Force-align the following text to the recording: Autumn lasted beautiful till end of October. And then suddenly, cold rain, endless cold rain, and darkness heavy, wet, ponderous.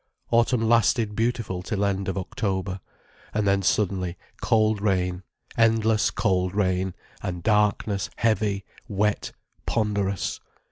Autumn 0.31 0.67
lasted 0.67 1.15
beautiful 1.15 1.61
till 1.61 1.85
end 1.85 2.07
of 2.09 2.17
October. 2.17 2.79
And 3.35 3.45
then 3.47 3.61
suddenly, 3.61 4.17
cold 4.41 4.81
rain, 4.81 5.21
endless 5.55 6.09
cold 6.09 6.55
rain, 6.55 6.95
and 7.21 7.43
darkness 7.43 8.09
heavy, 8.15 8.65
wet, 8.87 9.31
ponderous. 9.67 10.39